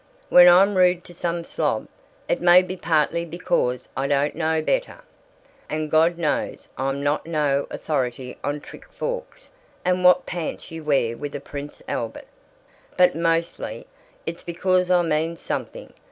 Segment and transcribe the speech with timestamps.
[0.29, 1.87] When I'm rude to some slob,
[2.27, 5.03] it may be partly because I don't know better
[5.69, 9.51] (and God knows I'm not no authority on trick forks
[9.85, 12.25] and what pants you wear with a Prince Albert),
[12.97, 13.85] but mostly
[14.25, 15.93] it's because I mean something.